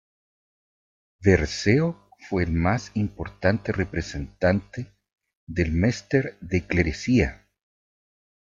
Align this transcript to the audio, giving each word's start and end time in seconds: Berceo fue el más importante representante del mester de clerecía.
Berceo 1.19 2.09
fue 2.27 2.41
el 2.41 2.53
más 2.53 2.89
importante 2.95 3.71
representante 3.71 4.95
del 5.45 5.71
mester 5.73 6.39
de 6.41 6.65
clerecía. 6.65 7.47